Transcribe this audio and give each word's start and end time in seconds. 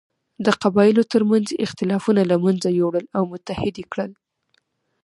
د 0.45 0.47
قبایلو 0.61 1.03
تر 1.13 1.21
منځ 1.31 1.45
یې 1.51 1.63
اختلافونه 1.65 2.21
له 2.31 2.35
منځه 2.45 2.67
یووړل 2.79 3.05
او 3.17 3.23
متحد 3.31 3.73
یې 3.81 3.85
کړل. 3.93 4.11